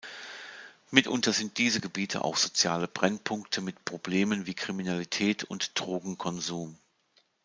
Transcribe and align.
Mitunter 0.89 1.31
sind 1.31 1.59
diese 1.59 1.79
Gebiete 1.79 2.25
auch 2.25 2.35
soziale 2.35 2.87
Brennpunkte 2.87 3.61
mit 3.61 3.85
Problemen 3.85 4.47
wie 4.47 4.55
Kriminalität 4.55 5.43
und 5.43 5.79
Drogenkonsum. 5.79 6.75